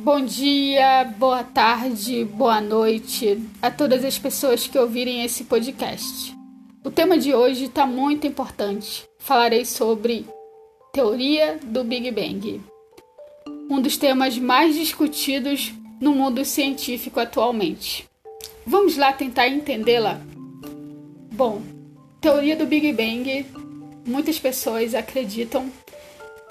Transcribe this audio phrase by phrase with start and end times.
[0.00, 6.32] Bom dia, boa tarde, boa noite a todas as pessoas que ouvirem esse podcast.
[6.84, 9.04] O tema de hoje está muito importante.
[9.18, 10.24] Falarei sobre
[10.92, 12.60] teoria do Big Bang,
[13.68, 18.08] um dos temas mais discutidos no mundo científico atualmente.
[18.64, 20.20] Vamos lá tentar entendê-la?
[21.32, 21.60] Bom,
[22.20, 23.44] teoria do Big Bang,
[24.06, 25.68] muitas pessoas acreditam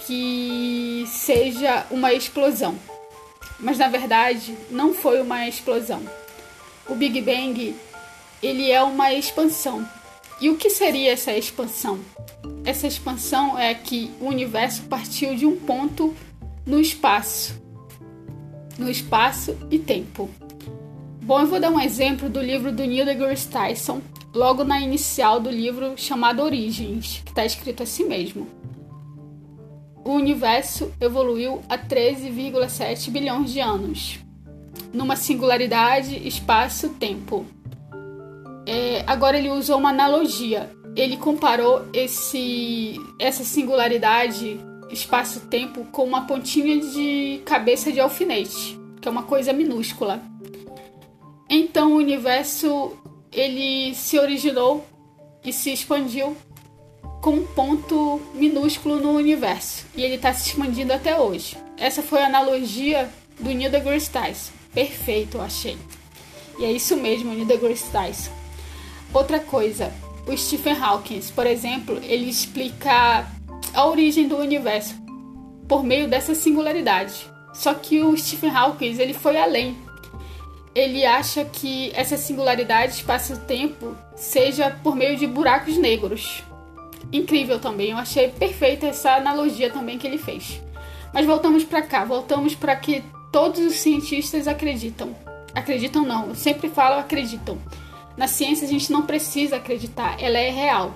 [0.05, 2.77] que seja uma explosão.
[3.59, 6.01] Mas na verdade, não foi uma explosão.
[6.87, 7.75] O Big Bang,
[8.41, 9.87] ele é uma expansão.
[10.39, 11.99] E o que seria essa expansão?
[12.63, 16.15] Essa expansão é que o universo partiu de um ponto
[16.65, 17.59] no espaço.
[18.77, 20.29] No espaço e tempo.
[21.21, 24.01] Bom, eu vou dar um exemplo do livro do Neil deGrasse Tyson,
[24.33, 28.56] logo na inicial do livro chamado Origens, que está escrito assim mesmo
[30.07, 34.19] o universo evoluiu há 13,7 bilhões de anos,
[34.93, 37.45] numa singularidade espaço-tempo.
[38.65, 40.71] É, agora ele usou uma analogia.
[40.95, 44.57] Ele comparou esse, essa singularidade
[44.89, 50.21] espaço-tempo com uma pontinha de cabeça de alfinete, que é uma coisa minúscula.
[51.49, 52.97] Então o universo
[53.29, 54.85] ele se originou
[55.43, 56.37] e se expandiu
[57.21, 61.57] com um ponto minúsculo no universo e ele está se expandindo até hoje.
[61.77, 64.51] Essa foi a analogia do Neil deGrasse Tyson.
[64.73, 65.77] Perfeito, eu achei.
[66.59, 68.31] E é isso mesmo, Neil deGrasse Tyson.
[69.13, 69.93] Outra coisa,
[70.27, 73.27] o Stephen Hawking, por exemplo, ele explica
[73.73, 74.95] a origem do universo
[75.67, 77.29] por meio dessa singularidade.
[77.53, 79.77] Só que o Stephen Hawking ele foi além.
[80.75, 86.43] Ele acha que essa singularidade espaço-tempo seja por meio de buracos negros
[87.11, 87.91] incrível também.
[87.91, 90.61] Eu achei perfeita essa analogia também que ele fez.
[91.13, 95.15] Mas voltamos para cá, voltamos para que todos os cientistas acreditam.
[95.53, 97.57] Acreditam não, eu sempre falo acreditam.
[98.15, 100.93] Na ciência a gente não precisa acreditar, ela é real.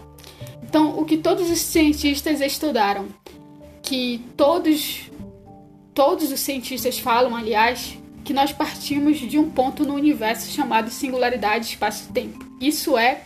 [0.63, 3.07] Então, o que todos os cientistas estudaram,
[3.81, 5.09] que todos
[5.93, 11.65] todos os cientistas falam, aliás, que nós partimos de um ponto no universo chamado singularidade
[11.65, 12.45] espaço-tempo.
[12.61, 13.23] Isso é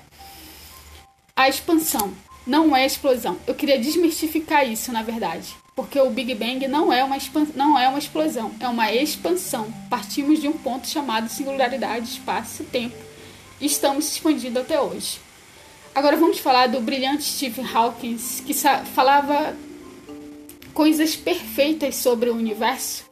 [1.35, 2.11] a expansão
[2.45, 3.37] não é explosão.
[3.47, 5.55] Eu queria desmistificar isso, na verdade.
[5.75, 7.17] Porque o Big Bang não é uma,
[7.55, 9.73] não é uma explosão, é uma expansão.
[9.89, 12.95] Partimos de um ponto chamado singularidade, espaço e tempo.
[13.59, 15.19] E estamos expandindo até hoje.
[15.93, 18.53] Agora vamos falar do brilhante Stephen Hawking, que
[18.93, 19.55] falava
[20.73, 23.05] coisas perfeitas sobre o universo.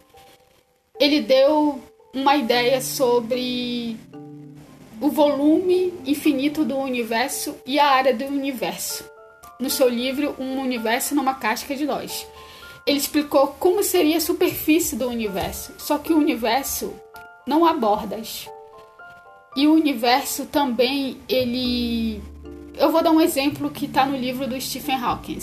[1.00, 1.82] Ele deu
[2.14, 3.98] uma ideia sobre
[5.02, 9.12] o volume infinito do universo e a área do universo
[9.59, 12.25] no seu livro Um Universo numa Casca de Nós.
[12.86, 16.94] Ele explicou como seria a superfície do universo, só que o universo
[17.47, 18.50] não há bordas.
[19.56, 22.22] E o universo também, ele.
[22.75, 25.40] Eu vou dar um exemplo que está no livro do Stephen Hawking.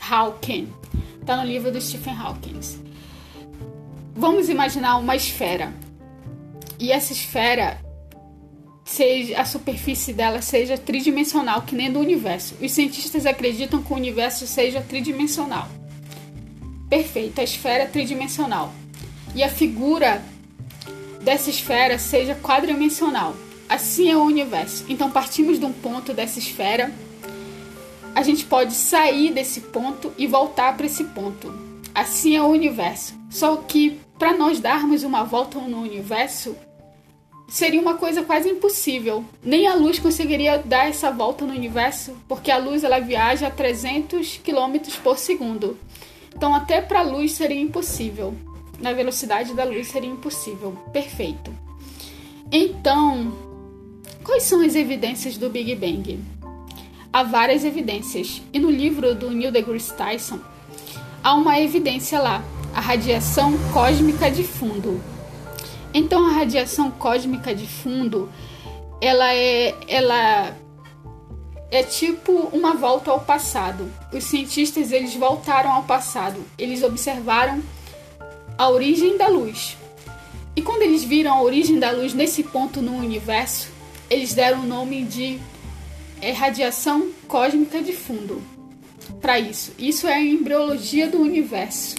[0.00, 0.72] Hawking.
[1.20, 2.60] Está no livro do Stephen Hawking.
[4.14, 5.74] Vamos imaginar uma esfera.
[6.78, 7.80] E essa esfera
[8.86, 12.54] seja a superfície dela seja tridimensional, que nem do universo.
[12.62, 15.68] Os cientistas acreditam que o universo seja tridimensional.
[16.88, 18.72] Perfeito, a esfera é tridimensional.
[19.34, 20.24] E a figura
[21.20, 23.36] dessa esfera seja quadridimensional.
[23.68, 24.84] Assim é o universo.
[24.88, 26.92] Então partimos de um ponto dessa esfera.
[28.14, 31.52] A gente pode sair desse ponto e voltar para esse ponto.
[31.92, 33.14] Assim é o universo.
[33.28, 36.56] Só que para nós darmos uma volta no universo,
[37.48, 39.24] seria uma coisa quase impossível.
[39.42, 43.50] Nem a luz conseguiria dar essa volta no universo, porque a luz ela viaja a
[43.50, 45.78] 300 km por segundo.
[46.34, 48.34] Então até para a luz seria impossível.
[48.80, 50.72] Na velocidade da luz seria impossível.
[50.92, 51.52] Perfeito.
[52.52, 53.32] Então,
[54.22, 56.20] quais são as evidências do Big Bang?
[57.12, 58.42] Há várias evidências.
[58.52, 60.38] E no livro do Neil deGrasse Tyson
[61.26, 62.40] há uma evidência lá,
[62.72, 65.02] a radiação cósmica de fundo.
[65.96, 68.30] Então a radiação cósmica de fundo,
[69.00, 70.54] ela é ela
[71.70, 73.90] é tipo uma volta ao passado.
[74.12, 76.44] Os cientistas eles voltaram ao passado.
[76.58, 77.62] Eles observaram
[78.58, 79.78] a origem da luz.
[80.54, 83.70] E quando eles viram a origem da luz nesse ponto no universo,
[84.10, 85.40] eles deram o nome de
[86.20, 88.42] é, radiação cósmica de fundo
[89.18, 89.72] para isso.
[89.78, 91.94] Isso é a embriologia do universo.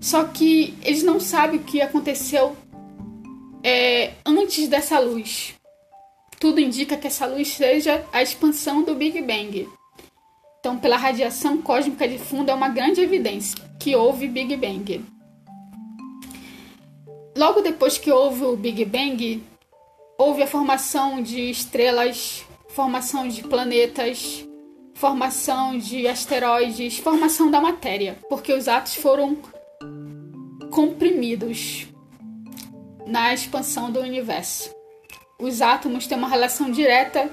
[0.00, 2.56] Só que eles não sabem o que aconteceu
[3.66, 5.54] é, antes dessa luz.
[6.38, 9.68] Tudo indica que essa luz seja a expansão do Big Bang.
[10.60, 15.04] Então, pela radiação cósmica de fundo, é uma grande evidência que houve Big Bang.
[17.36, 19.42] logo depois que houve o Big Bang,
[20.16, 24.46] houve a formação de estrelas, formação de planetas,
[24.94, 29.36] formação de asteroides, formação da matéria, porque os átomos foram
[30.70, 31.88] comprimidos
[33.06, 34.70] na expansão do universo.
[35.38, 37.30] Os átomos têm uma relação direta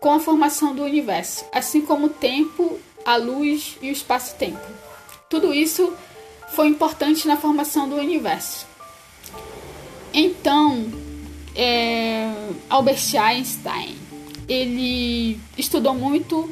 [0.00, 4.60] com a formação do universo, assim como o tempo, a luz e o espaço-tempo.
[5.30, 5.92] Tudo isso
[6.48, 8.66] foi importante na formação do universo.
[10.12, 10.86] Então,
[11.54, 12.32] é,
[12.68, 13.96] Albert Einstein
[14.48, 16.50] ele estudou muito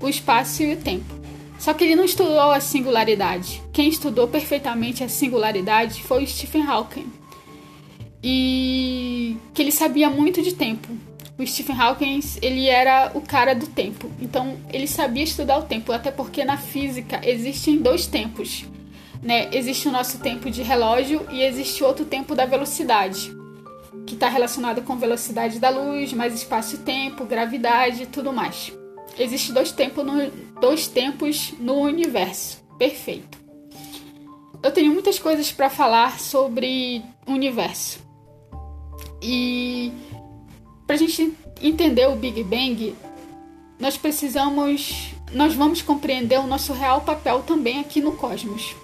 [0.00, 1.14] o espaço e o tempo.
[1.58, 3.62] Só que ele não estudou a singularidade.
[3.72, 7.10] Quem estudou perfeitamente a singularidade foi Stephen Hawking.
[8.28, 10.88] E que ele sabia muito de tempo.
[11.38, 14.10] O Stephen Hawking, ele era o cara do tempo.
[14.20, 18.64] Então, ele sabia estudar o tempo, até porque na física existem dois tempos.
[19.22, 19.48] Né?
[19.52, 23.30] Existe o nosso tempo de relógio e existe outro tempo da velocidade,
[24.04, 28.72] que está relacionado com velocidade da luz, mais espaço e tempo, gravidade e tudo mais.
[29.16, 30.30] Existem dois, no,
[30.60, 32.60] dois tempos no universo.
[32.76, 33.38] Perfeito.
[34.64, 38.05] Eu tenho muitas coisas para falar sobre o universo.
[39.22, 39.92] E
[40.86, 42.94] para a gente entender o Big Bang,
[43.78, 48.74] nós precisamos, nós vamos compreender o nosso real papel também aqui no cosmos,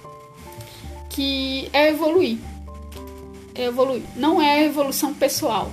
[1.11, 2.39] que é evoluir.
[3.55, 4.03] É evoluir.
[4.17, 5.71] Não é evolução pessoal,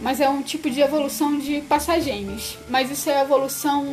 [0.00, 2.58] mas é um tipo de evolução de passageiros.
[2.68, 3.86] Mas isso é evolução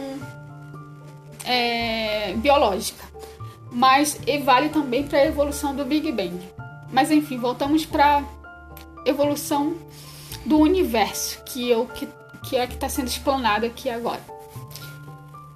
[1.44, 3.06] é, biológica.
[3.72, 6.40] Mas e vale também para a evolução do Big Bang.
[6.92, 8.24] Mas enfim, voltamos para
[9.08, 9.76] evolução
[10.46, 12.08] do universo, que, eu, que,
[12.48, 14.22] que é que está sendo explanado aqui agora.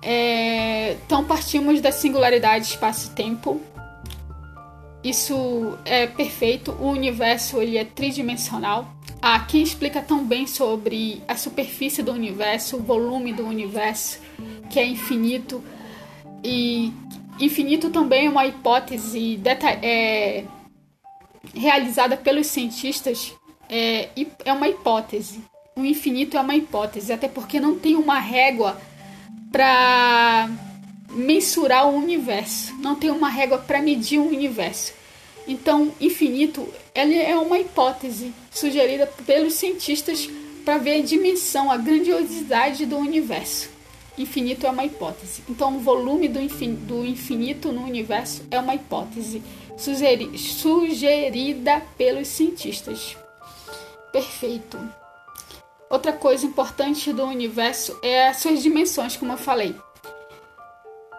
[0.02, 3.62] É, então partimos da singularidade espaço-tempo.
[5.04, 6.72] Isso é perfeito.
[6.80, 8.88] O universo ele é tridimensional.
[9.22, 14.20] Ah, quem explica tão bem sobre a superfície do universo, o volume do universo,
[14.70, 15.64] que é infinito.
[16.44, 16.92] E
[17.40, 19.40] infinito também é uma hipótese
[19.84, 20.44] é,
[21.54, 23.34] realizada pelos cientistas.
[23.72, 24.10] É,
[24.44, 25.42] é uma hipótese.
[25.78, 28.78] O infinito é uma hipótese, até porque não tem uma régua
[29.50, 30.50] para
[31.10, 32.76] mensurar o universo.
[32.80, 34.94] Não tem uma régua para medir o universo.
[35.48, 40.30] Então, infinito ele é uma hipótese sugerida pelos cientistas
[40.66, 43.70] para ver a dimensão, a grandiosidade do universo.
[44.18, 45.42] Infinito é uma hipótese.
[45.50, 46.40] Então, o volume do,
[46.86, 49.42] do infinito no universo é uma hipótese
[49.78, 53.18] sugeri sugerida pelos cientistas.
[54.12, 54.78] Perfeito.
[55.90, 59.76] Outra coisa importante do universo é as suas dimensões, como eu falei.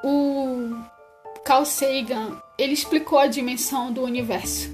[0.02, 0.74] O
[1.44, 4.70] Carl Sagan, ele explicou a dimensão do universo.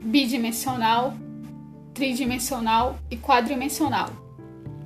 [0.00, 1.14] Bidimensional,
[1.92, 4.08] tridimensional e quadridimensional.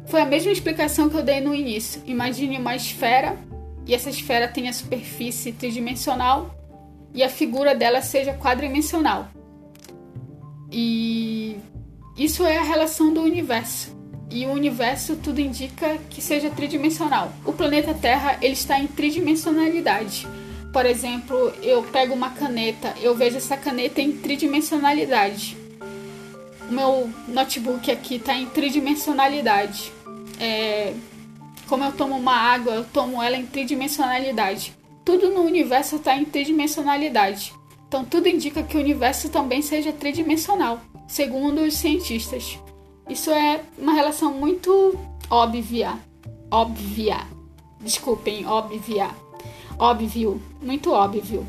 [0.06, 2.02] Foi a mesma explicação que eu dei no início.
[2.06, 3.38] Imagine uma esfera
[3.86, 6.54] e essa esfera tem a superfície tridimensional
[7.12, 9.28] e a figura dela seja quadridimensional.
[10.70, 11.56] E
[12.16, 13.92] isso é a relação do universo.
[14.30, 17.32] E o universo tudo indica que seja tridimensional.
[17.44, 20.26] O planeta Terra ele está em tridimensionalidade.
[20.72, 25.56] Por exemplo, eu pego uma caneta, eu vejo essa caneta em tridimensionalidade.
[26.68, 29.92] O meu notebook aqui está em tridimensionalidade.
[30.40, 30.94] É,
[31.68, 34.72] como eu tomo uma água, eu tomo ela em tridimensionalidade.
[35.04, 37.52] Tudo no universo está em tridimensionalidade.
[37.86, 42.58] Então tudo indica que o universo também seja tridimensional, segundo os cientistas.
[43.08, 44.98] Isso é uma relação muito
[45.30, 45.98] óbvia.
[46.50, 47.18] Óbvia.
[47.80, 49.10] Desculpem, óbvia.
[49.78, 50.40] Óbvio.
[50.62, 51.46] Muito óbvio.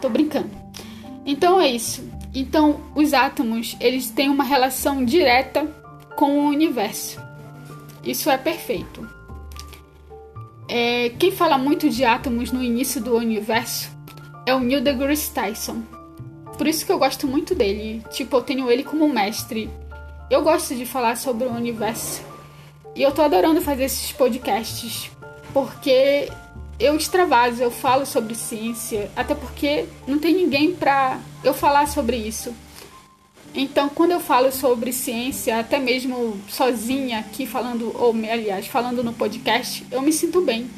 [0.00, 0.50] Tô brincando.
[1.24, 2.08] Então é isso.
[2.34, 5.64] Então os átomos, eles têm uma relação direta
[6.16, 7.20] com o universo.
[8.04, 9.08] Isso é perfeito.
[10.68, 13.90] É, quem fala muito de átomos no início do universo
[14.44, 15.82] é o Neil deGrasse Tyson.
[16.58, 18.02] Por isso que eu gosto muito dele.
[18.10, 19.70] Tipo, eu tenho ele como mestre.
[20.28, 22.20] Eu gosto de falar sobre o universo.
[22.96, 25.08] E eu tô adorando fazer esses podcasts.
[25.54, 26.28] Porque
[26.80, 29.08] eu extravaso, eu falo sobre ciência.
[29.14, 32.52] Até porque não tem ninguém pra eu falar sobre isso.
[33.54, 39.12] Então, quando eu falo sobre ciência, até mesmo sozinha aqui falando, ou aliás, falando no
[39.12, 40.68] podcast, eu me sinto bem.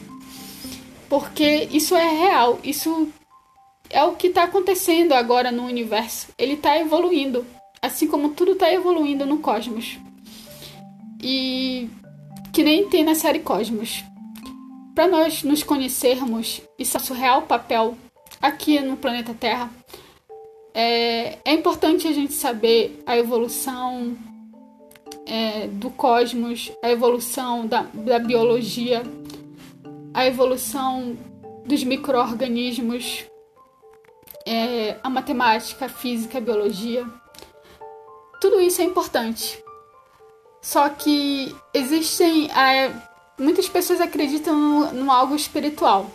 [1.09, 3.09] Porque isso é real, isso
[3.91, 6.29] é o que está acontecendo agora no universo.
[6.39, 7.45] Ele está evoluindo,
[7.83, 9.99] assim como tudo está evoluindo no cosmos.
[11.23, 11.91] E
[12.53, 14.03] que nem tem na série Cosmos.
[14.95, 17.97] Para nós nos conhecermos e nosso real papel
[18.41, 19.71] aqui no planeta Terra,
[20.73, 24.17] É, é importante a gente saber a evolução
[25.27, 29.03] é, do cosmos, a evolução da, da biologia,
[30.15, 31.17] a evolução
[31.67, 33.25] dos micro-organismos,
[34.51, 37.07] é, a matemática, a física, a biologia.
[38.41, 39.63] Tudo isso é importante.
[40.61, 42.51] Só que existem.
[42.51, 42.93] É,
[43.39, 46.11] muitas pessoas acreditam no, no, algo espiritual.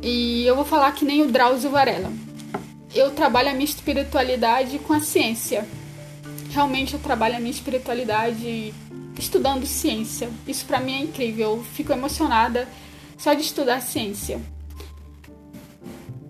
[0.00, 2.12] E eu vou falar que nem o Drauzio Varela.
[2.94, 5.66] Eu trabalho a minha espiritualidade com a ciência.
[6.50, 8.72] Realmente eu trabalho a minha espiritualidade
[9.18, 10.30] estudando ciência.
[10.46, 11.56] Isso para mim é incrível.
[11.56, 12.68] Eu fico emocionada
[13.18, 14.40] só de estudar ciência.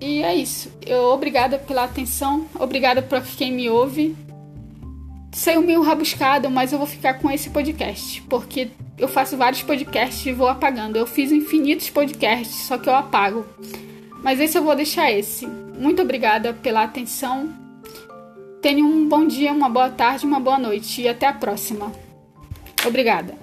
[0.02, 0.68] E é isso.
[0.85, 4.16] Eu obrigada pela atenção, obrigada por quem me ouve.
[5.30, 8.68] Saiu meio rabuscado, mas eu vou ficar com esse podcast, porque
[8.99, 10.97] eu faço vários podcasts e vou apagando.
[10.97, 13.47] Eu fiz infinitos podcasts, só que eu apago.
[14.25, 15.47] Mas esse eu vou deixar esse.
[15.47, 17.50] Muito obrigada pela atenção.
[18.61, 21.92] Tenha um bom dia, uma boa tarde, uma boa noite e até a próxima.
[22.85, 23.42] Obrigada.